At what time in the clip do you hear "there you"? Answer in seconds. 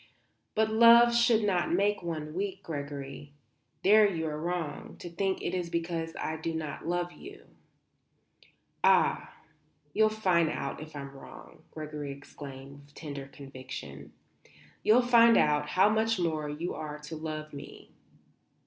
3.83-4.25